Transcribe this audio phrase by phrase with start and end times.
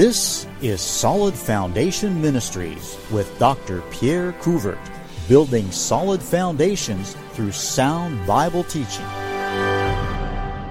[0.00, 3.82] This is Solid Foundation Ministries with Dr.
[3.90, 4.80] Pierre Couvert,
[5.28, 9.04] building solid foundations through sound Bible teaching.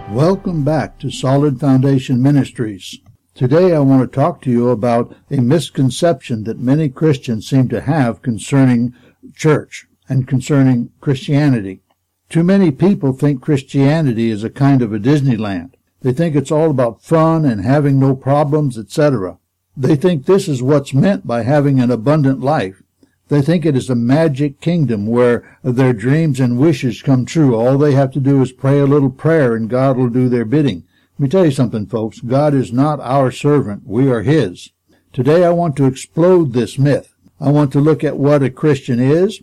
[0.10, 2.98] Welcome back to Solid Foundation Ministries.
[3.36, 7.82] Today I want to talk to you about a misconception that many Christians seem to
[7.82, 8.96] have concerning
[9.36, 11.82] church and concerning Christianity.
[12.30, 15.74] Too many people think Christianity is a kind of a Disneyland.
[16.02, 19.38] They think it's all about fun and having no problems, etc.
[19.76, 22.82] They think this is what's meant by having an abundant life.
[23.28, 27.56] They think it is a magic kingdom where their dreams and wishes come true.
[27.56, 30.46] All they have to do is pray a little prayer and God will do their
[30.46, 30.84] bidding.
[31.18, 32.22] Let me tell you something, folks.
[32.22, 33.84] God is not our servant.
[33.86, 34.72] We are His.
[35.14, 37.14] Today I want to explode this myth.
[37.42, 39.42] I want to look at what a Christian is,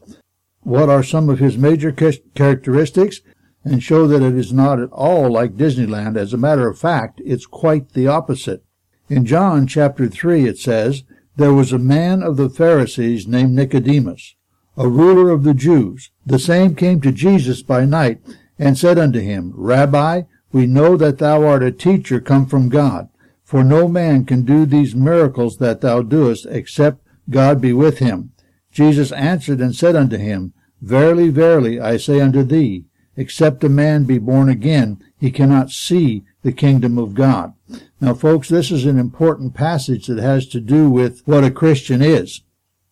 [0.60, 3.20] what are some of his major characteristics,
[3.66, 6.16] and show that it is not at all like Disneyland.
[6.16, 8.62] As a matter of fact, it's quite the opposite.
[9.08, 11.02] In John chapter 3 it says,
[11.34, 14.36] There was a man of the Pharisees named Nicodemus,
[14.76, 16.12] a ruler of the Jews.
[16.24, 18.20] The same came to Jesus by night,
[18.56, 23.08] and said unto him, Rabbi, we know that thou art a teacher come from God,
[23.42, 28.30] for no man can do these miracles that thou doest, except God be with him.
[28.70, 32.84] Jesus answered and said unto him, Verily, verily, I say unto thee,
[33.16, 37.54] except a man be born again, he cannot see the kingdom of God.
[38.00, 42.02] Now, folks, this is an important passage that has to do with what a Christian
[42.02, 42.42] is.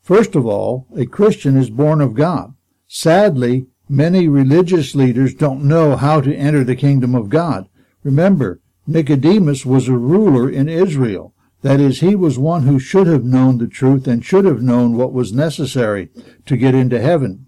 [0.03, 2.55] First of all, a Christian is born of God.
[2.89, 7.69] Sadly, many religious leaders don't know how to enter the kingdom of God.
[8.03, 11.34] Remember, Nicodemus was a ruler in Israel.
[11.62, 14.97] That is, he was one who should have known the truth and should have known
[14.97, 16.11] what was necessary
[16.44, 17.47] to get into heaven.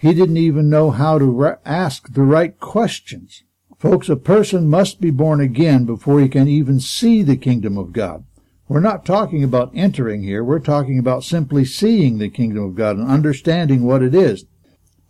[0.00, 3.44] He didn't even know how to re- ask the right questions.
[3.78, 7.92] Folks, a person must be born again before he can even see the kingdom of
[7.92, 8.24] God.
[8.66, 10.42] We're not talking about entering here.
[10.42, 14.46] We're talking about simply seeing the kingdom of God and understanding what it is.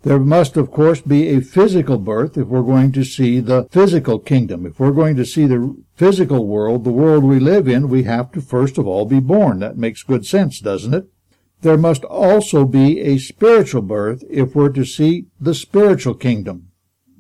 [0.02, 4.18] There must, of course, be a physical birth if we're going to see the physical
[4.18, 4.66] kingdom.
[4.66, 8.32] If we're going to see the physical world, the world we live in, we have
[8.32, 9.60] to first of all be born.
[9.60, 11.06] That makes good sense, doesn't it?
[11.62, 16.70] There must also be a spiritual birth if we're to see the spiritual kingdom.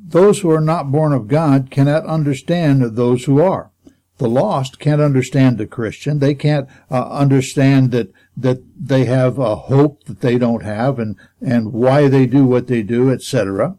[0.02, 3.70] Those who are not born of God cannot understand those who are.
[4.18, 6.18] The lost can't understand the Christian.
[6.18, 11.16] They can't uh, understand that that they have a hope that they don't have and
[11.40, 13.78] and why they do what they do, etc.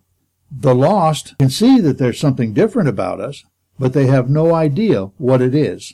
[0.52, 3.44] The lost can see that there's something different about us,
[3.78, 5.94] but they have no idea what it is.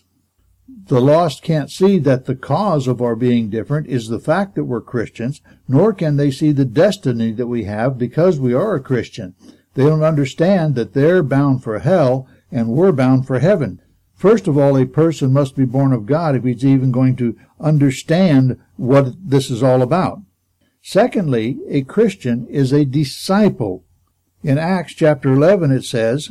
[0.86, 4.66] The lost can't see that the cause of our being different is the fact that
[4.66, 8.82] we're Christians, nor can they see the destiny that we have because we are a
[8.82, 9.34] Christian.
[9.74, 13.82] They don't understand that they're bound for hell and we're bound for heaven.
[14.14, 17.36] First of all, a person must be born of God if he's even going to
[17.60, 20.22] understand what this is all about.
[20.82, 23.84] Secondly, a Christian is a disciple.
[24.44, 26.30] In Acts chapter 11 it says,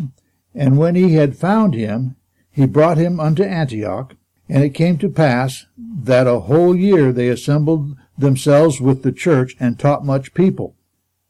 [0.54, 2.16] And when he had found him,
[2.50, 4.14] he brought him unto Antioch,
[4.48, 9.56] and it came to pass that a whole year they assembled themselves with the church
[9.58, 10.74] and taught much people.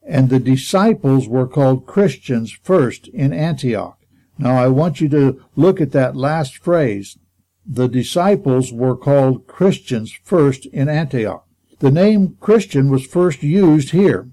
[0.06, 3.98] And the disciples were called Christians first in Antioch.
[4.38, 7.18] Now I want you to look at that last phrase.
[7.66, 11.44] The disciples were called Christians first in Antioch.
[11.80, 14.28] The name Christian was first used here.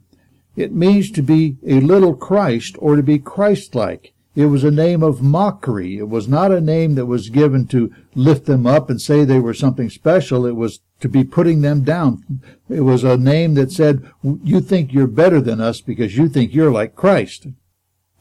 [0.55, 4.12] It means to be a little Christ or to be Christ-like.
[4.35, 5.97] It was a name of mockery.
[5.97, 9.39] It was not a name that was given to lift them up and say they
[9.39, 10.45] were something special.
[10.45, 12.41] It was to be putting them down.
[12.67, 16.53] It was a name that said, you think you're better than us because you think
[16.53, 17.47] you're like Christ.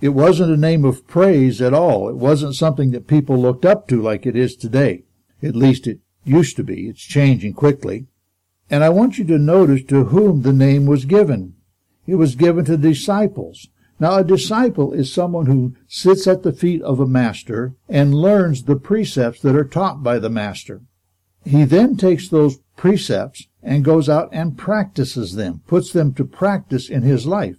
[0.03, 2.09] It wasn't a name of praise at all.
[2.09, 5.05] It wasn't something that people looked up to like it is today.
[5.43, 6.89] At least it used to be.
[6.89, 8.07] It's changing quickly.
[8.69, 11.55] And I want you to notice to whom the name was given.
[12.07, 13.69] It was given to disciples.
[14.01, 18.65] Now, a disciple is someone who sits at the feet of a master and learns
[18.65, 20.83] the precepts that are taught by the master.
[21.45, 26.89] He then takes those precepts and goes out and practices them, puts them to practice
[26.89, 27.57] in his life.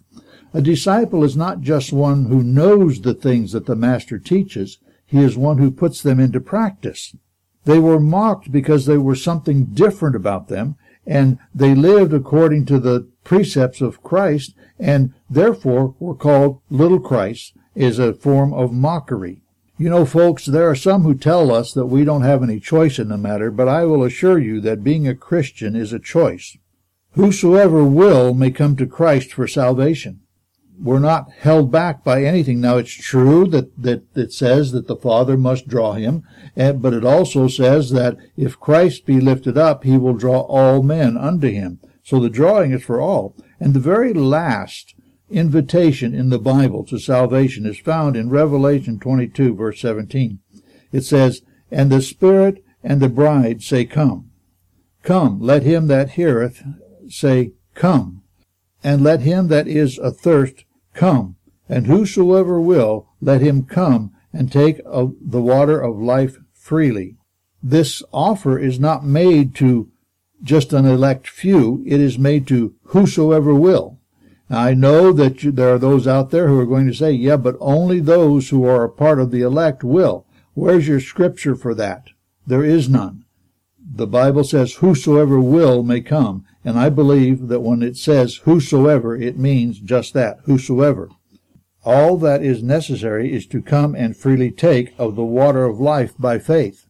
[0.54, 5.20] A disciple is not just one who knows the things that the master teaches, he
[5.20, 7.16] is one who puts them into practice.
[7.66, 12.80] They were mocked because they were something different about them, and they lived according to
[12.80, 19.42] the precepts of Christ, and therefore were called little Christ, is a form of mockery.
[19.78, 23.00] You know, folks, there are some who tell us that we don't have any choice
[23.00, 26.58] in the matter, but I will assure you that being a Christian is a choice.
[27.14, 30.22] Whosoever will may come to Christ for salvation.
[30.80, 32.60] We're not held back by anything.
[32.60, 36.24] Now, it's true that, that it says that the Father must draw him,
[36.56, 40.84] and, but it also says that if Christ be lifted up, he will draw all
[40.84, 41.80] men unto him.
[42.04, 43.36] So the drawing is for all.
[43.60, 44.96] And the very last
[45.30, 50.40] invitation in the Bible to salvation is found in Revelation 22, verse 17.
[50.92, 51.42] It says,
[51.72, 54.32] And the Spirit and the bride say, Come.
[55.02, 56.64] Come, let him that heareth
[57.08, 58.23] say, Come.
[58.84, 61.36] And let him that is athirst come.
[61.70, 67.16] And whosoever will, let him come and take of the water of life freely.
[67.62, 69.90] This offer is not made to
[70.42, 71.84] just an elect few.
[71.88, 74.00] It is made to whosoever will.
[74.50, 77.12] Now, I know that you, there are those out there who are going to say,
[77.12, 80.26] yeah, but only those who are a part of the elect will.
[80.54, 82.10] Where's your scripture for that?
[82.46, 83.23] There is none.
[83.96, 86.46] The Bible says whosoever will may come.
[86.66, 91.10] And I believe that when it says whosoever, it means just that, whosoever.
[91.86, 96.14] All that is necessary is to come and freely take of the water of life
[96.18, 96.88] by faith.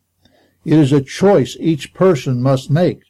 [0.63, 3.01] It is a choice each person must make,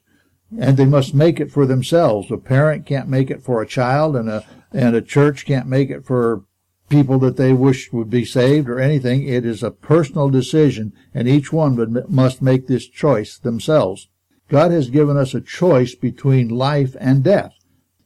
[0.58, 2.32] and they must make it for themselves.
[2.32, 5.92] A parent can't make it for a child, and a and a church can't make
[5.92, 6.46] it for
[6.94, 9.28] people that they wish would be saved or anything.
[9.28, 14.10] It is a personal decision, and each one would, must make this choice themselves.
[14.48, 17.54] God has given us a choice between life and death.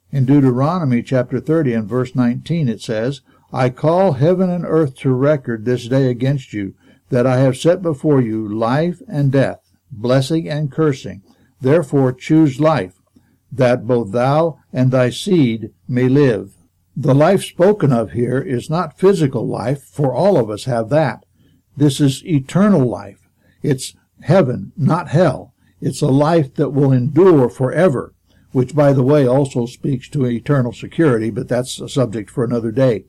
[0.10, 3.20] In Deuteronomy chapter 30 and verse 19 it says,
[3.52, 6.74] I call heaven and earth to record this day against you,
[7.10, 9.60] that I have set before you life and death,
[9.92, 11.24] blessing and cursing.
[11.60, 13.02] Therefore choose life,
[13.52, 16.57] that both thou and thy seed may live.
[17.00, 21.28] The life spoken of here is not physical life, for all of us have that.
[21.76, 23.30] This is eternal life.
[23.62, 25.54] It's heaven, not hell.
[25.80, 28.16] It's a life that will endure forever,
[28.52, 32.72] which, by the way, also speaks to eternal security, but that's a subject for another
[32.72, 33.06] day.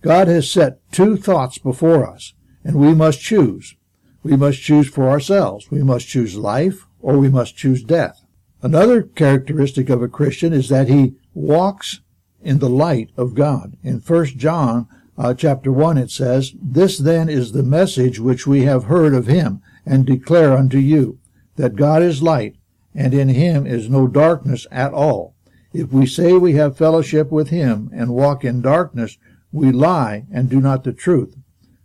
[0.00, 3.74] God has set two thoughts before us, and we must choose.
[4.22, 5.72] We must choose for ourselves.
[5.72, 8.24] We must choose life, or we must choose death.
[8.62, 12.00] Another characteristic of a Christian is that he walks
[12.44, 13.76] in the light of God.
[13.82, 14.86] In 1 John
[15.16, 19.26] uh, chapter 1 it says, This then is the message which we have heard of
[19.26, 21.18] him, and declare unto you,
[21.56, 22.56] that God is light,
[22.94, 25.34] and in him is no darkness at all.
[25.72, 29.18] If we say we have fellowship with him and walk in darkness,
[29.52, 31.36] we lie and do not the truth.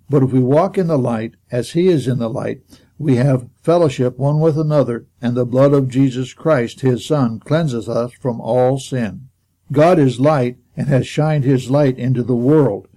[0.09, 2.61] But if we walk in the light, as he is in the light,
[2.97, 7.87] we have fellowship one with another, and the blood of Jesus Christ, his Son, cleanseth
[7.87, 9.28] us from all sin.
[9.71, 12.87] God is light and has shined his light into the world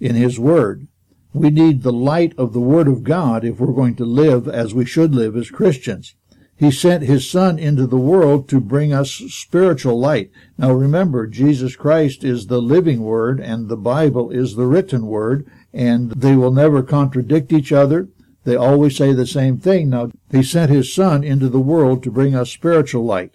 [0.00, 0.88] in his word.
[1.34, 4.74] We need the light of the word of God if we're going to live as
[4.74, 6.14] we should live as Christians.
[6.56, 10.30] He sent his son into the world to bring us spiritual light.
[10.56, 15.46] Now remember, Jesus Christ is the living word and the Bible is the written word
[15.72, 18.08] and they will never contradict each other.
[18.44, 19.90] They always say the same thing.
[19.90, 23.34] Now, he sent his son into the world to bring us spiritual light.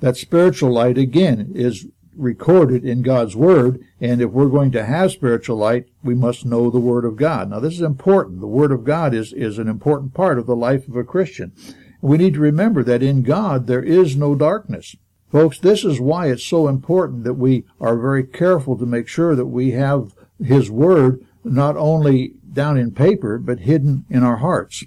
[0.00, 1.86] That spiritual light, again, is
[2.18, 6.70] recorded in God's Word, and if we're going to have spiritual light, we must know
[6.70, 7.50] the Word of God.
[7.50, 8.40] Now, this is important.
[8.40, 11.52] The Word of God is, is an important part of the life of a Christian.
[12.00, 14.96] We need to remember that in God there is no darkness.
[15.30, 19.34] Folks, this is why it's so important that we are very careful to make sure
[19.34, 24.84] that we have His Word not only down in paper, but hidden in our hearts.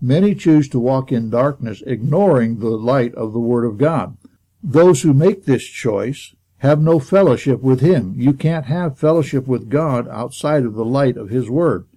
[0.00, 4.16] Many choose to walk in darkness, ignoring the light of the Word of God.
[4.62, 8.14] Those who make this choice have no fellowship with Him.
[8.16, 11.88] You can't have fellowship with God outside of the light of His Word.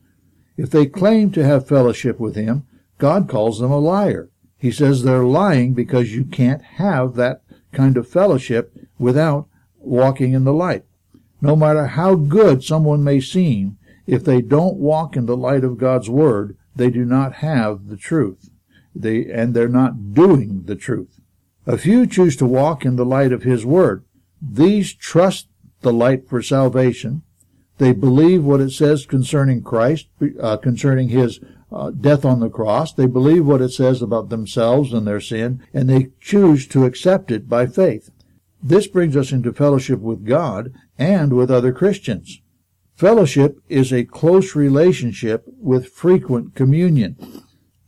[0.57, 2.65] If they claim to have fellowship with Him,
[2.97, 4.31] God calls them a liar.
[4.57, 7.43] He says they're lying because you can't have that
[7.73, 10.83] kind of fellowship without walking in the light.
[11.41, 15.77] No matter how good someone may seem, if they don't walk in the light of
[15.77, 18.49] God's Word, they do not have the truth.
[18.95, 21.19] They, and they're not doing the truth.
[21.67, 24.03] A few choose to walk in the light of His Word.
[24.41, 25.47] These trust
[25.81, 27.23] the light for salvation.
[27.77, 30.07] They believe what it says concerning Christ,
[30.41, 31.39] uh, concerning His
[31.71, 32.93] uh, death on the cross.
[32.93, 37.31] They believe what it says about themselves and their sin, and they choose to accept
[37.31, 38.09] it by faith.
[38.63, 42.41] This brings us into fellowship with God and with other Christians.
[42.95, 47.17] Fellowship is a close relationship with frequent communion.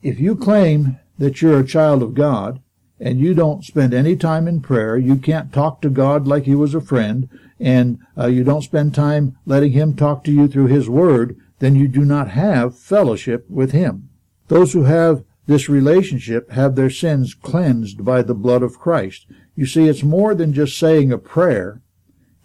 [0.01, 2.61] If you claim that you're a child of God
[2.99, 6.55] and you don't spend any time in prayer, you can't talk to God like he
[6.55, 10.67] was a friend, and uh, you don't spend time letting him talk to you through
[10.67, 14.09] his word, then you do not have fellowship with him.
[14.47, 19.25] Those who have this relationship have their sins cleansed by the blood of Christ.
[19.55, 21.81] You see, it's more than just saying a prayer.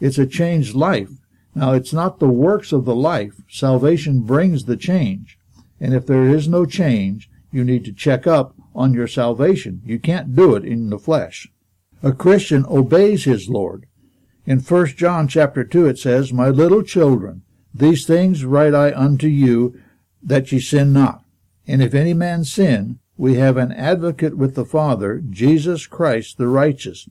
[0.00, 1.10] It's a changed life.
[1.54, 3.34] Now, it's not the works of the life.
[3.48, 5.38] Salvation brings the change.
[5.80, 9.82] And if there is no change, you need to check up on your salvation.
[9.84, 11.48] You can't do it in the flesh.
[12.02, 13.86] A Christian obeys his Lord.
[14.44, 17.42] In 1 John chapter 2 it says, My little children,
[17.72, 19.78] these things write I unto you,
[20.22, 21.24] that ye sin not.
[21.66, 26.48] And if any man sin, we have an advocate with the Father, Jesus Christ the
[26.48, 27.08] righteous.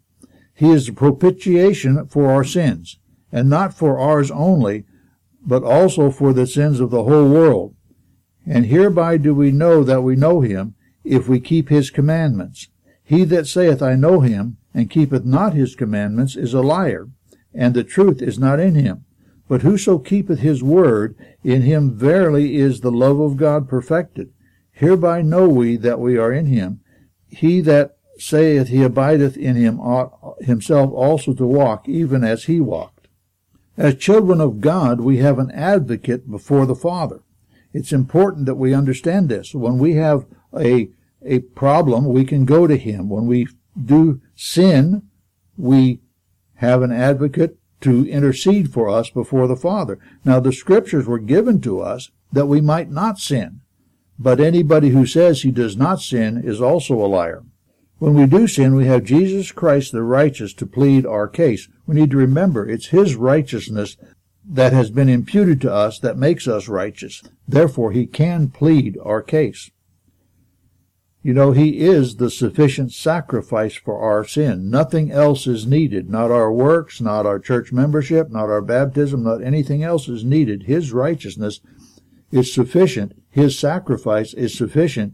[0.54, 3.00] He is the propitiation for our sins,
[3.32, 4.86] and not for ours only,
[5.42, 7.76] but also for the sins of the whole world.
[8.52, 12.68] And hereby do we know that we know him, if we keep his commandments.
[13.02, 17.08] He that saith, I know him, and keepeth not his commandments, is a liar,
[17.54, 19.06] and the truth is not in him.
[19.48, 21.16] But whoso keepeth his word,
[21.46, 24.34] in him verily is the love of God perfected.
[24.74, 26.82] Hereby know we that we are in him.
[27.30, 32.60] He that saith he abideth in him ought himself also to walk, even as he
[32.60, 33.08] walked.
[33.78, 37.22] As children of God, we have an advocate before the Father.
[37.74, 39.54] It's important that we understand this.
[39.54, 40.26] When we have
[40.58, 40.90] a,
[41.26, 43.10] a problem, we can go to him.
[43.10, 43.48] When we
[43.82, 45.04] do sin,
[45.58, 46.02] we
[46.56, 50.00] have an advocate to intercede for us before the Father.
[50.24, 53.62] Now, the scriptures were given to us that we might not sin.
[54.20, 57.44] But anybody who says he does not sin is also a liar.
[57.98, 61.68] When we do sin, we have Jesus Christ the righteous to plead our case.
[61.86, 63.98] We need to remember it's his righteousness
[64.54, 67.24] that has been imputed to us that makes us righteous.
[67.48, 69.72] Therefore, he can plead our case.
[71.24, 74.70] You know, he is the sufficient sacrifice for our sin.
[74.70, 76.10] Nothing else is needed.
[76.10, 80.64] Not our works, not our church membership, not our baptism, not anything else is needed.
[80.64, 81.62] His righteousness
[82.32, 83.14] is sufficient.
[83.30, 85.14] His sacrifice is sufficient.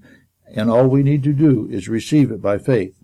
[0.55, 2.95] And all we need to do is receive it by faith.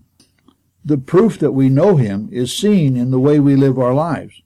[0.84, 4.43] The proof that we know him is seen in the way we live our lives.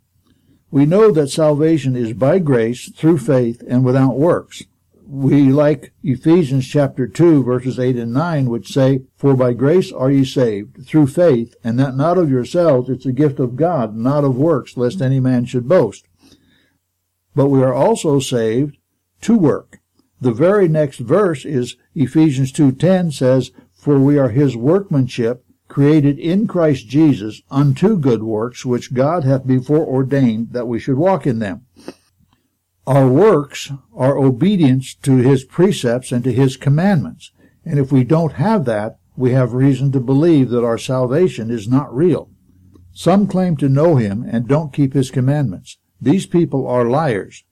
[0.69, 4.63] We know that salvation is by grace, through faith, and without works
[5.09, 10.11] we like Ephesians chapter 2 verses 8 and 9 which say, For by grace are
[10.11, 14.25] ye saved, through faith, and that not of yourselves, it's a gift of God, not
[14.25, 16.05] of works, lest any man should boast.
[17.35, 18.77] But we are also saved
[19.21, 19.79] to work.
[20.19, 26.47] The very next verse is Ephesians 2.10 says, For we are his workmanship, created in
[26.47, 31.39] Christ Jesus unto good works, which God hath before ordained that we should walk in
[31.39, 31.65] them.
[32.85, 37.31] Our works are obedience to his precepts and to his commandments.
[37.65, 41.67] And if we don't have that, we have reason to believe that our salvation is
[41.67, 42.29] not real.
[42.93, 45.77] Some claim to know him and don't keep his commandments.
[45.99, 47.43] These people are liars.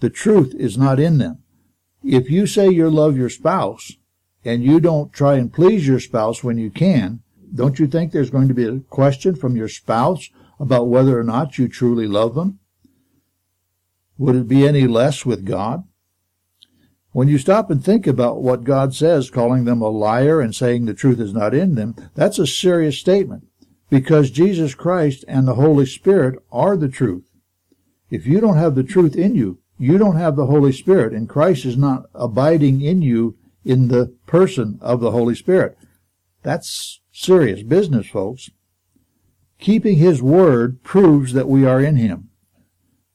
[0.00, 1.42] The truth is not in them.
[2.02, 3.92] If you say you love your spouse
[4.44, 7.20] and you don't try and please your spouse when you can,
[7.54, 11.24] don't you think there's going to be a question from your spouse about whether or
[11.24, 12.58] not you truly love them?
[14.18, 15.84] Would it be any less with God?
[17.12, 20.84] When you stop and think about what God says, calling them a liar and saying
[20.84, 23.46] the truth is not in them, that's a serious statement
[23.88, 27.24] because Jesus Christ and the Holy Spirit are the truth.
[28.10, 31.28] If you don't have the truth in you, you don't have the Holy Spirit, and
[31.28, 35.76] Christ is not abiding in you in the person of the Holy Spirit.
[36.42, 38.50] That's serious business, folks.
[39.58, 42.30] Keeping His Word proves that we are in Him.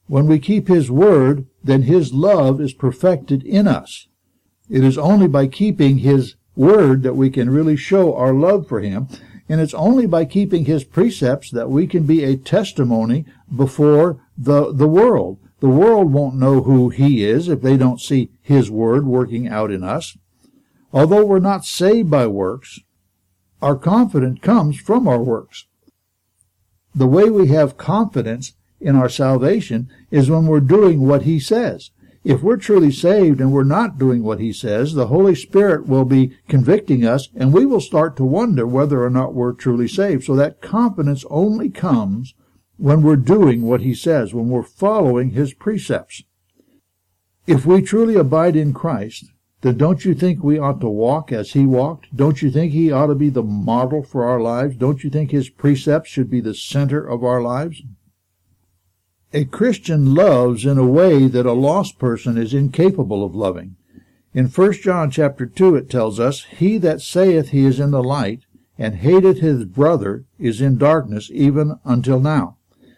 [0.07, 4.07] When we keep His word, then His love is perfected in us.
[4.69, 8.81] It is only by keeping His word that we can really show our love for
[8.81, 9.07] Him,
[9.49, 14.71] and it's only by keeping His precepts that we can be a testimony before the,
[14.71, 15.39] the world.
[15.59, 19.71] The world won't know who He is if they don't see His word working out
[19.71, 20.15] in us.
[20.93, 22.79] Although we're not saved by works,
[23.65, 25.65] our confidence comes from our works.
[26.93, 31.89] The way we have confidence in our salvation is when we're doing what he says.
[32.23, 36.05] If we're truly saved and we're not doing what he says, the Holy Spirit will
[36.05, 40.25] be convicting us and we will start to wonder whether or not we're truly saved.
[40.25, 42.35] So that confidence only comes
[42.77, 46.21] when we're doing what he says, when we're following his precepts.
[47.47, 49.25] If we truly abide in Christ,
[49.61, 52.15] then don't you think we ought to walk as he walked?
[52.15, 54.75] Don't you think he ought to be the model for our lives?
[54.75, 57.81] Don't you think his precepts should be the center of our lives?
[59.33, 63.75] A Christian loves in a way that a lost person is incapable of loving.
[64.33, 68.03] In 1 John chapter 2 it tells us, He that saith he is in the
[68.03, 68.41] light,
[68.77, 72.57] and hateth his brother, is in darkness even until now.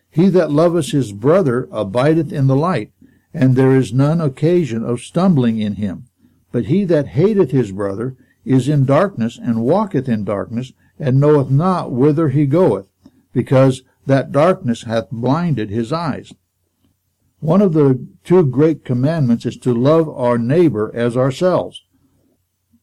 [0.09, 2.91] He that loveth his brother abideth in the light,
[3.33, 6.06] and there is none occasion of stumbling in him.
[6.51, 11.51] But he that hateth his brother is in darkness, and walketh in darkness, and knoweth
[11.51, 12.87] not whither he goeth,
[13.33, 16.33] because that darkness hath blinded his eyes.
[17.39, 21.83] One of the two great commandments is to love our neighbor as ourselves.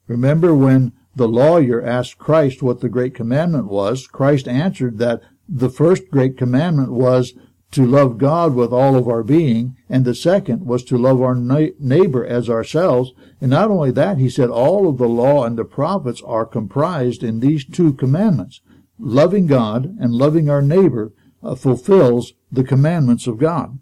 [0.06, 5.70] Remember when the lawyer asked Christ what the great commandment was, Christ answered that the
[5.70, 7.34] first great commandment was
[7.74, 11.34] to love God with all of our being, and the second was to love our
[11.34, 13.12] neighbor as ourselves.
[13.40, 17.22] And not only that, he said all of the law and the prophets are comprised
[17.22, 18.60] in these two commandments.
[18.98, 21.12] Loving God and loving our neighbor
[21.42, 23.78] uh, fulfills the commandments of God.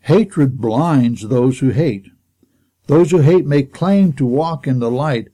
[0.00, 2.06] Hatred blinds those who hate.
[2.86, 5.28] Those who hate may claim to walk in the light,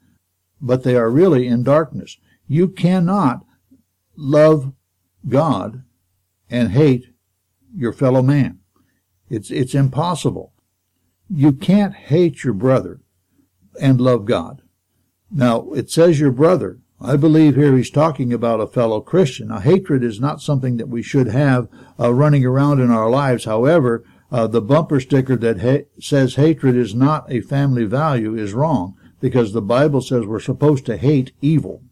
[0.61, 2.19] but they are really in darkness.
[2.47, 3.45] You cannot
[4.17, 4.73] love
[5.29, 5.85] God
[6.51, 7.07] and hate
[7.79, 8.59] your fellow man.
[9.31, 10.53] It's, it's impossible.
[11.31, 13.01] You can't hate your brother
[13.81, 14.63] and love God.
[15.31, 16.81] Now, it says your brother.
[17.01, 19.49] I believe here he's talking about a fellow Christian.
[19.49, 21.69] Now, hatred is not something that we should have
[22.01, 23.45] uh, running around in our lives.
[23.45, 28.53] However, uh, the bumper sticker that ha- says hatred is not a family value is
[28.53, 31.83] wrong because the Bible says we're supposed to hate evil.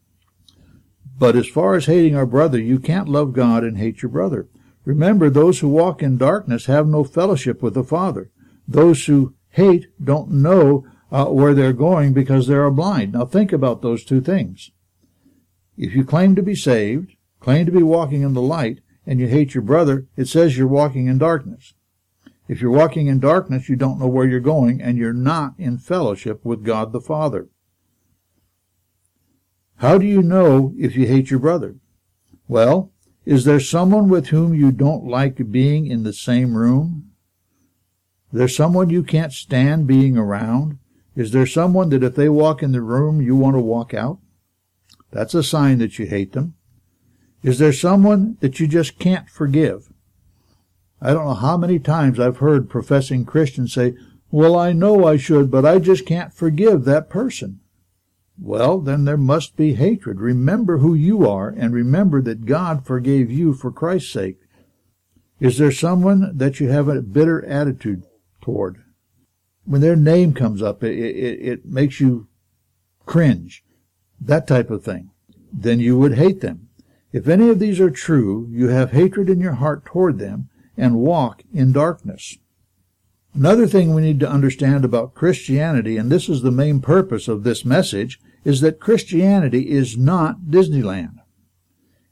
[1.17, 4.47] But as far as hating our brother, you can't love God and hate your brother.
[4.87, 8.31] Remember, those who walk in darkness have no fellowship with the Father.
[8.65, 13.11] Those who hate don't know uh, where they're going because they are blind.
[13.11, 14.71] Now think about those two things.
[15.75, 19.27] If you claim to be saved, claim to be walking in the light, and you
[19.27, 21.73] hate your brother, it says you're walking in darkness.
[22.47, 25.79] If you're walking in darkness, you don't know where you're going, and you're not in
[25.79, 27.49] fellowship with God the Father.
[29.79, 31.75] How do you know if you hate your brother?
[32.47, 32.93] Well,
[33.27, 37.11] is there someone with whom you don't like being in the same room?
[38.31, 40.77] Is there someone you can't stand being around?
[41.13, 44.19] Is there someone that if they walk in the room, you want to walk out?
[45.11, 46.53] That's a sign that you hate them.
[47.43, 49.91] Is there someone that you just can't forgive?
[51.01, 53.93] I don't know how many times I've heard professing Christians say,
[54.31, 57.59] Well, I know I should, but I just can't forgive that person.
[58.39, 60.19] Well, then there must be hatred.
[60.19, 64.37] Remember who you are and remember that God forgave you for Christ's sake.
[65.39, 68.03] Is there someone that you have a bitter attitude
[68.41, 68.83] toward?
[69.65, 72.27] When their name comes up, it, it, it makes you
[73.05, 73.63] cringe.
[74.19, 75.11] That type of thing.
[75.51, 76.69] Then you would hate them.
[77.11, 80.97] If any of these are true, you have hatred in your heart toward them and
[80.97, 82.37] walk in darkness.
[83.33, 87.43] Another thing we need to understand about Christianity, and this is the main purpose of
[87.43, 91.19] this message, is that Christianity is not Disneyland.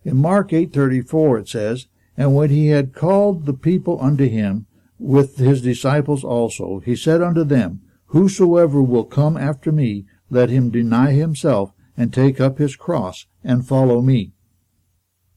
[0.04, 4.66] In Mark 8:34 it says, "And when he had called the people unto him
[5.00, 10.70] with his disciples also, he said unto them, Whosoever will come after me, let him
[10.70, 14.34] deny himself and take up his cross and follow me."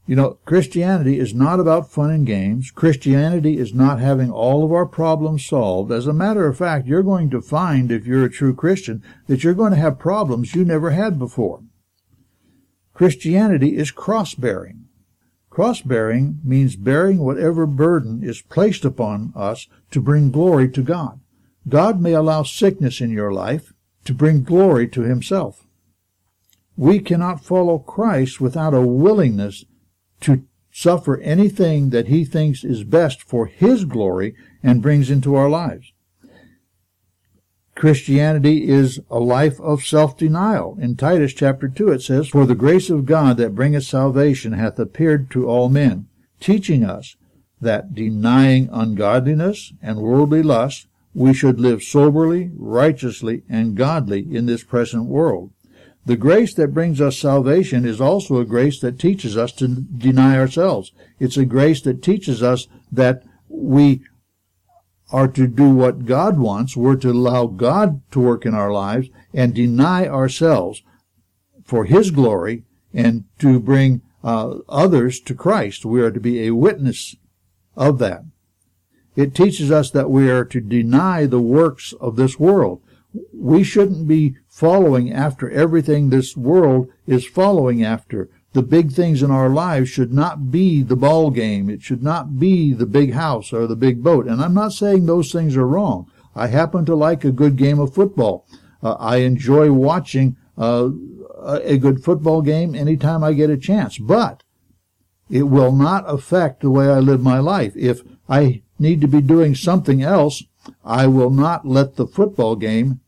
[0.09, 2.71] You know, Christianity is not about fun and games.
[2.71, 5.91] Christianity is not having all of our problems solved.
[5.91, 9.43] As a matter of fact, you're going to find, if you're a true Christian, that
[9.43, 11.61] you're going to have problems you never had before.
[12.91, 14.85] Christianity is cross bearing.
[15.51, 21.19] Cross bearing means bearing whatever burden is placed upon us to bring glory to God.
[21.67, 23.73] God may allow sickness in your life
[24.05, 25.67] to bring glory to himself.
[26.75, 29.65] We cannot follow Christ without a willingness
[30.21, 35.49] to suffer anything that he thinks is best for his glory and brings into our
[35.49, 35.91] lives.
[37.75, 40.77] Christianity is a life of self-denial.
[40.81, 44.77] In Titus chapter 2 it says, For the grace of God that bringeth salvation hath
[44.79, 46.07] appeared to all men,
[46.41, 47.15] teaching us
[47.61, 54.63] that denying ungodliness and worldly lust, we should live soberly, righteously, and godly in this
[54.63, 55.51] present world
[56.05, 60.37] the grace that brings us salvation is also a grace that teaches us to deny
[60.37, 60.91] ourselves.
[61.19, 64.01] It's a grace that teaches us that we
[65.11, 66.77] are to do what God wants.
[66.77, 70.83] We're to allow God to work in our lives and deny ourselves
[71.63, 75.85] for His glory and to bring uh, others to Christ.
[75.85, 77.15] We are to be a witness
[77.75, 78.23] of that.
[79.15, 82.81] It teaches us that we are to deny the works of this world.
[83.33, 88.29] We shouldn't be following after everything this world is following after.
[88.51, 91.69] The big things in our lives should not be the ball game.
[91.69, 94.27] It should not be the big house or the big boat.
[94.27, 96.11] And I'm not saying those things are wrong.
[96.35, 98.45] I happen to like a good game of football.
[98.83, 100.89] Uh, I enjoy watching uh,
[101.41, 103.97] a good football game anytime I get a chance.
[103.97, 104.43] But
[105.29, 107.77] it will not affect the way I live my life.
[107.77, 110.43] If I need to be doing something else,
[110.83, 112.99] I will not let the football game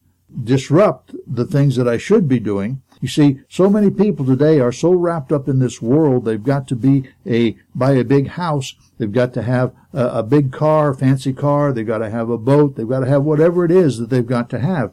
[0.43, 2.81] disrupt the things that I should be doing.
[3.01, 6.67] You see, so many people today are so wrapped up in this world, they've got
[6.67, 10.93] to be a, buy a big house, they've got to have a, a big car,
[10.93, 13.97] fancy car, they've got to have a boat, they've got to have whatever it is
[13.97, 14.91] that they've got to have.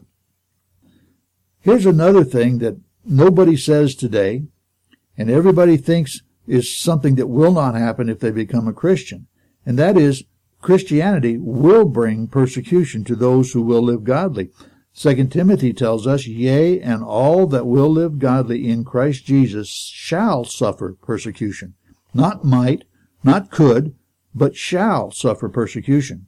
[1.61, 4.43] Here's another thing that nobody says today,
[5.17, 9.27] and everybody thinks is something that will not happen if they become a Christian.
[9.65, 10.23] And that is
[10.61, 14.49] Christianity will bring persecution to those who will live godly.
[14.99, 20.43] Second Timothy tells us, Yea, and all that will live godly in Christ Jesus shall
[20.43, 21.75] suffer persecution.
[22.13, 22.83] Not might,
[23.23, 23.95] not could,
[24.35, 26.25] but shall suffer persecution.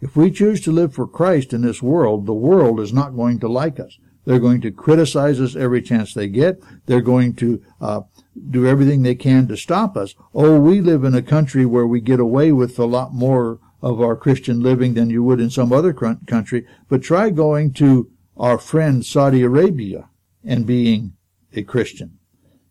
[0.00, 3.40] If we choose to live for Christ in this world, the world is not going
[3.40, 3.98] to like us.
[4.24, 6.62] They're going to criticize us every chance they get.
[6.86, 8.02] They're going to uh,
[8.50, 10.14] do everything they can to stop us.
[10.32, 14.00] Oh, we live in a country where we get away with a lot more of
[14.00, 16.64] our Christian living than you would in some other country.
[16.88, 20.08] But try going to our friend Saudi Arabia
[20.44, 21.14] and being
[21.54, 22.18] a Christian.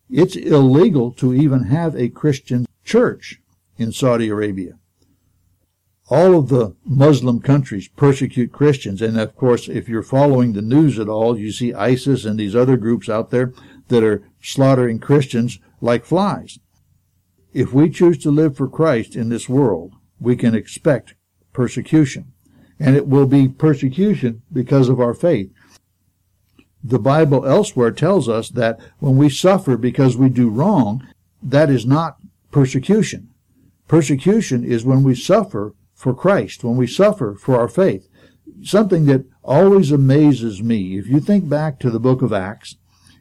[0.10, 3.40] It's illegal to even have a Christian church
[3.78, 4.78] in Saudi Arabia.
[6.10, 9.02] All of the Muslim countries persecute Christians.
[9.02, 12.56] And of course, if you're following the news at all, you see ISIS and these
[12.56, 13.54] other groups out there
[13.88, 16.60] that are slaughtering Christians like flies.
[17.54, 21.16] If we choose to live for Christ in this world, we can expect
[21.54, 22.31] persecution.
[22.82, 25.52] And it will be persecution because of our faith.
[26.84, 31.08] The Bible elsewhere tells us that when we suffer because we do wrong,
[31.44, 32.18] that is not
[32.52, 33.30] persecution.
[33.88, 38.10] Persecution is when we suffer for Christ, when we suffer for our faith.
[38.64, 42.78] Something that always amazes me, if you think back to the book of Acts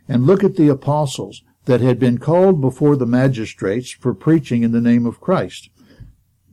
[0.09, 4.73] and look at the apostles that had been called before the magistrates for preaching in
[4.73, 5.69] the name of Christ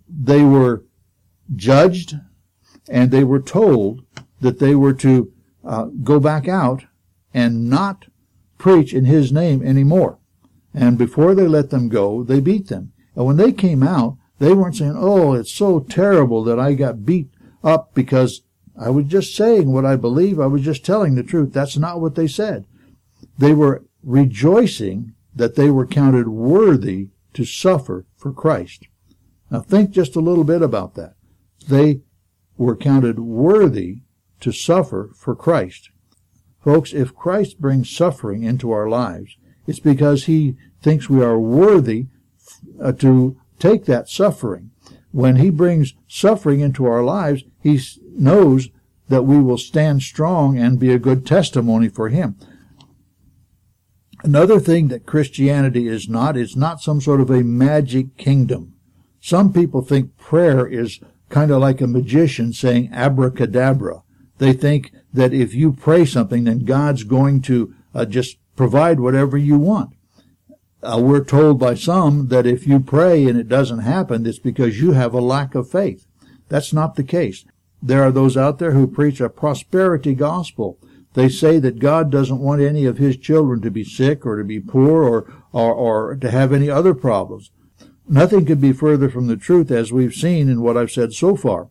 [0.08, 0.84] they were
[1.56, 2.16] judged
[2.90, 4.04] and they were told
[4.42, 5.32] that they were to
[5.64, 6.86] uh, go back out
[7.34, 8.06] and not
[8.58, 10.20] preach in his name anymore.
[10.74, 12.94] And before they let them go, they beat them.
[13.16, 17.06] And when they came out, they weren't saying, Oh, it's so terrible that I got
[17.06, 17.30] beat
[17.64, 18.44] up because
[18.80, 20.40] I was just saying what I believe.
[20.40, 21.52] I was just telling the truth.
[21.52, 22.66] That's not what they said.
[23.38, 28.88] They were rejoicing that they were counted worthy to suffer for Christ.
[29.50, 31.16] Now think just a little bit about that.
[31.68, 32.02] They
[32.58, 34.00] were counted worthy
[34.40, 35.90] to suffer for Christ.
[36.64, 42.08] Folks, if Christ brings suffering into our lives, it's because he thinks we are worthy
[42.82, 44.72] uh, to take that suffering.
[45.12, 47.80] When he brings suffering into our lives, he
[48.14, 48.70] knows
[49.10, 52.36] that we will stand strong and be a good testimony for him.
[54.24, 58.74] Another thing that Christianity is not, it's not some sort of a magic kingdom.
[59.22, 64.04] Some people think prayer is kind of like a magician saying abracadabra.
[64.38, 69.38] They think that if you pray something, then God's going to uh, just provide whatever
[69.38, 69.92] you want.
[70.84, 74.80] Uh, we're told by some that if you pray and it doesn't happen, it's because
[74.80, 76.06] you have a lack of faith.
[76.50, 77.46] That's not the case.
[77.82, 80.78] There are those out there who preach a prosperity gospel.
[81.14, 84.44] They say that God doesn't want any of his children to be sick or to
[84.44, 87.52] be poor or, or, or to have any other problems.
[88.10, 91.36] Nothing could be further from the truth as we've seen in what I've said so
[91.36, 91.68] far.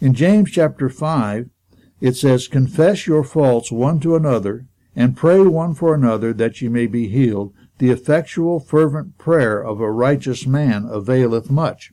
[0.00, 1.48] In James chapter 5,
[1.98, 6.68] it says, Confess your faults one to another, and pray one for another that ye
[6.68, 7.54] may be healed.
[7.78, 11.90] The effectual fervent prayer of a righteous man availeth much.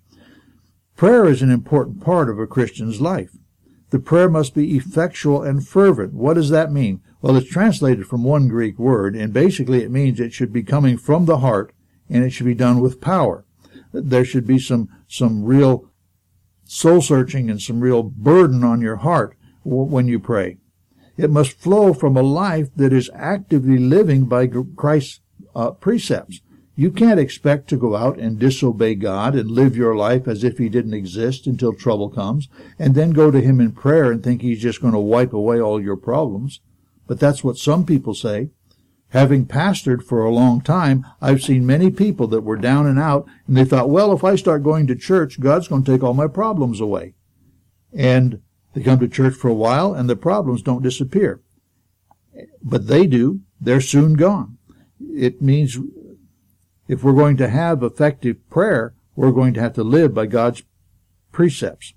[0.98, 3.32] Prayer is an important part of a Christian's life.
[3.92, 6.14] The prayer must be effectual and fervent.
[6.14, 7.02] What does that mean?
[7.22, 10.98] Well, it's translated from one Greek word, and basically it means it should be coming
[10.98, 11.74] from the heart,
[12.10, 13.46] and it should be done with power
[13.94, 15.90] there should be some some real
[16.66, 20.58] soul searching and some real burden on your heart when you pray.
[21.16, 25.22] It must flow from a life that is actively living by Christ's
[25.56, 26.42] uh, precepts.
[26.76, 30.58] You can't expect to go out and disobey God and live your life as if
[30.58, 34.42] He didn't exist until trouble comes, and then go to Him in prayer and think
[34.42, 36.62] He's just going to wipe away all your problems.
[37.06, 38.50] But that's what some people say.
[39.14, 43.28] Having pastored for a long time, I've seen many people that were down and out,
[43.46, 46.16] and they thought, well, if I start going to church, God's going to take all
[46.16, 47.14] my problems away.
[47.96, 48.42] And
[48.74, 51.42] they come to church for a while, and the problems don't disappear.
[52.64, 53.42] But they do.
[53.62, 54.58] They're soon gone.
[55.00, 55.78] It means
[56.88, 60.64] if we're going to have effective prayer, we're going to have to live by God's
[61.32, 61.94] precepts.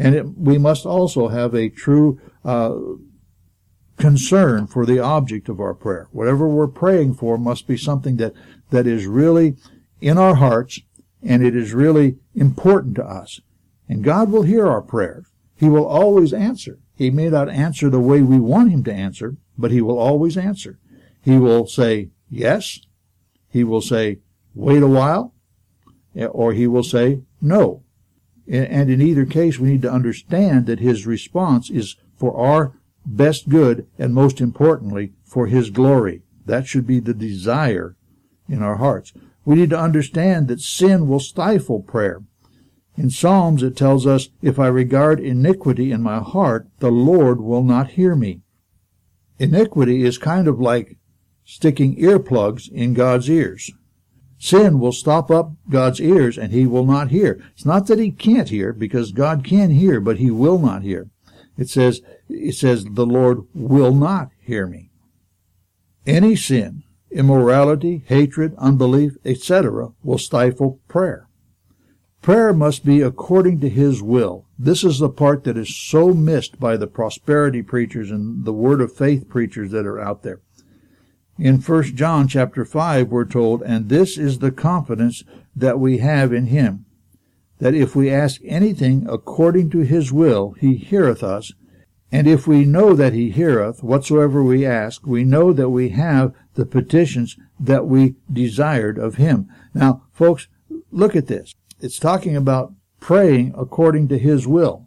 [0.00, 2.74] And it, we must also have a true uh,
[3.96, 6.08] concern for the object of our prayer.
[6.12, 8.34] Whatever we're praying for must be something that,
[8.70, 9.56] that is really
[10.00, 10.80] in our hearts
[11.22, 13.40] and it is really important to us.
[13.88, 15.26] And God will hear our prayers.
[15.56, 16.78] He will always answer.
[16.94, 20.36] He may not answer the way we want him to answer, but he will always
[20.36, 20.78] answer.
[21.22, 22.80] He will say yes.
[23.48, 24.18] He will say,
[24.54, 25.34] wait a while.
[26.14, 27.82] Or he will say no.
[28.48, 33.48] And in either case, we need to understand that his response is for our best
[33.48, 36.22] good and most importantly, for his glory.
[36.44, 37.96] That should be the desire
[38.48, 39.12] in our hearts.
[39.44, 42.22] We need to understand that sin will stifle prayer.
[42.96, 47.62] In Psalms, it tells us, if I regard iniquity in my heart, the Lord will
[47.62, 48.40] not hear me.
[49.38, 50.96] Iniquity is kind of like
[51.44, 53.70] sticking earplugs in God's ears.
[54.38, 57.42] Sin will stop up God's ears and he will not hear.
[57.52, 61.08] It's not that he can't hear because God can hear, but he will not hear.
[61.56, 64.90] It says, it says the Lord will not hear me.
[66.06, 69.92] Any sin, immorality, hatred, unbelief, etc.
[70.02, 71.28] will stifle prayer.
[72.22, 74.46] Prayer must be according to his will.
[74.58, 78.80] This is the part that is so missed by the prosperity preachers and the word
[78.80, 80.40] of faith preachers that are out there.
[81.38, 85.22] In 1 John chapter 5 we're told, and this is the confidence
[85.54, 86.85] that we have in him,
[87.58, 91.52] that if we ask anything according to his will, he heareth us.
[92.12, 96.34] And if we know that he heareth whatsoever we ask, we know that we have
[96.54, 99.48] the petitions that we desired of him.
[99.74, 100.48] Now, folks,
[100.90, 101.54] look at this.
[101.80, 104.86] It's talking about praying according to his will.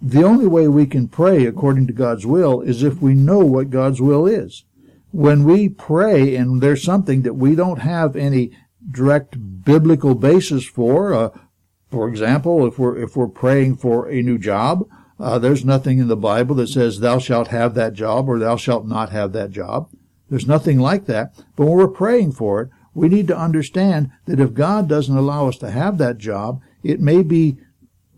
[0.00, 3.70] The only way we can pray according to God's will is if we know what
[3.70, 4.64] God's will is
[5.12, 8.50] when we pray and there's something that we don't have any
[8.90, 11.28] direct biblical basis for, uh,
[11.92, 14.88] for example, if we're if we're praying for a new job,
[15.20, 18.56] uh, there's nothing in the Bible that says thou shalt have that job or thou
[18.56, 19.90] shalt not have that job.
[20.30, 21.34] There's nothing like that.
[21.54, 25.48] But when we're praying for it, we need to understand that if God doesn't allow
[25.48, 27.58] us to have that job, it may be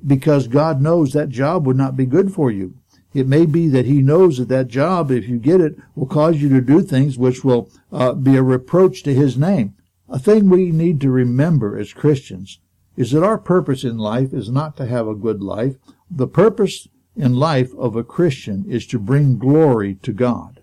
[0.06, 2.74] because God knows that job would not be good for you.
[3.12, 6.40] It may be that he knows that that job, if you get it, will cause
[6.40, 9.74] you to do things which will uh, be a reproach to his name.
[10.08, 12.60] A thing we need to remember as Christians
[12.96, 15.76] is that our purpose in life is not to have a good life.
[16.10, 20.60] The purpose in life of a Christian is to bring glory to God.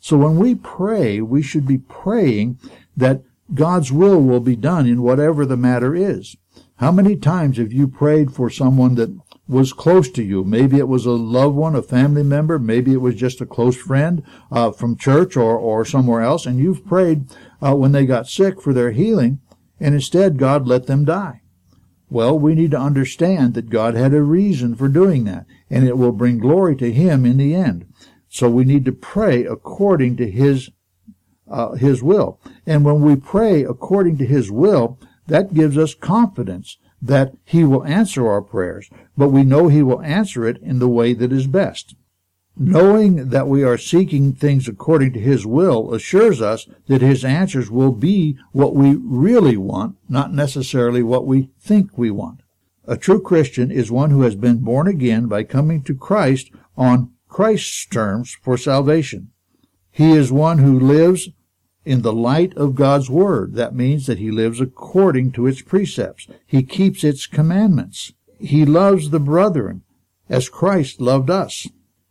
[0.00, 2.58] So when we pray, we should be praying
[2.96, 3.22] that
[3.54, 6.36] God's will will be done in whatever the matter is.
[6.76, 9.10] How many times have you prayed for someone that
[9.48, 10.44] was close to you.
[10.44, 12.58] Maybe it was a loved one, a family member.
[12.58, 16.44] Maybe it was just a close friend uh, from church or, or somewhere else.
[16.44, 17.24] And you've prayed
[17.62, 19.40] uh, when they got sick for their healing,
[19.80, 21.40] and instead God let them die.
[22.10, 25.98] Well, we need to understand that God had a reason for doing that, and it
[25.98, 27.92] will bring glory to Him in the end.
[28.28, 30.70] So we need to pray according to His
[31.50, 32.40] uh, His will.
[32.66, 37.84] And when we pray according to His will, that gives us confidence that He will
[37.84, 41.46] answer our prayers, but we know He will answer it in the way that is
[41.46, 41.94] best.
[42.60, 47.70] Knowing that we are seeking things according to His will assures us that His answers
[47.70, 52.40] will be what we really want, not necessarily what we think we want.
[52.84, 57.12] A true Christian is one who has been born again by coming to Christ on
[57.28, 59.30] Christ's terms for salvation.
[59.90, 61.28] He is one who lives
[61.84, 63.54] in the light of God's Word.
[63.54, 66.26] That means that he lives according to its precepts.
[66.46, 68.12] He keeps its commandments.
[68.40, 69.82] He loves the brethren
[70.28, 71.68] as Christ loved us.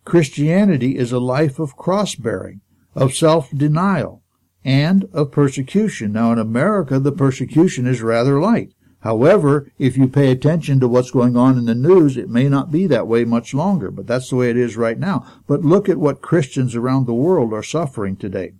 [0.08, 2.62] Christianity is a life of cross bearing,
[2.94, 4.22] of self denial,
[4.64, 6.12] and of persecution.
[6.12, 8.72] Now in America, the persecution is rather light.
[9.00, 12.72] However, if you pay attention to what's going on in the news, it may not
[12.72, 15.26] be that way much longer, but that's the way it is right now.
[15.46, 18.52] But look at what Christians around the world are suffering today.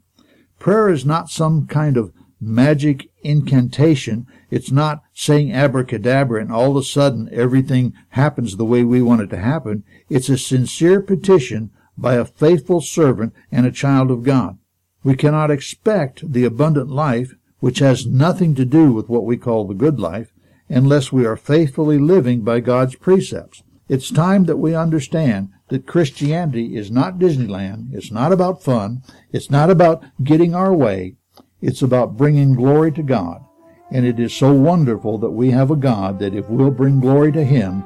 [0.59, 4.27] Prayer is not some kind of magic incantation.
[4.51, 9.21] It's not saying abracadabra and all of a sudden everything happens the way we want
[9.21, 9.85] it to happen.
[10.09, 14.59] It's a sincere petition by a faithful servant and a child of God.
[15.05, 19.67] We cannot expect the abundant life, which has nothing to do with what we call
[19.67, 20.33] the good life,
[20.69, 23.63] unless we are faithfully living by God's precepts.
[23.89, 27.95] It's time that we understand that Christianity is not Disneyland.
[27.95, 29.03] It's not about fun.
[29.33, 31.17] It's not about getting our way.
[31.61, 33.45] It's about bringing glory to God.
[33.91, 37.33] And it is so wonderful that we have a God that if we'll bring glory
[37.33, 37.83] to Him,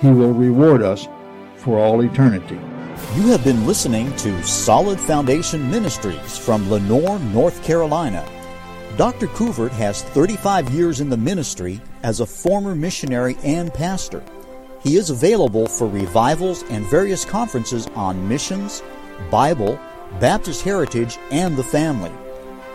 [0.00, 1.06] He will reward us
[1.56, 2.58] for all eternity.
[3.14, 8.26] You have been listening to Solid Foundation Ministries from Lenoir, North Carolina.
[8.96, 9.26] Dr.
[9.28, 14.24] Couvert has 35 years in the ministry as a former missionary and pastor.
[14.80, 18.82] He is available for revivals and various conferences on missions,
[19.30, 19.78] Bible,
[20.18, 22.12] Baptist heritage, and the family.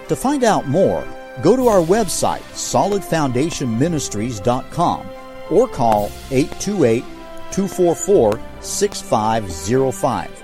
[0.07, 1.03] To find out more,
[1.41, 5.09] go to our website, solidfoundationministries.com,
[5.49, 7.03] or call 828
[7.51, 10.43] 244 6505.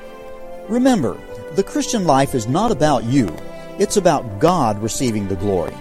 [0.70, 1.18] Remember,
[1.56, 3.36] the Christian life is not about you,
[3.80, 5.76] It's about God receiving the glory.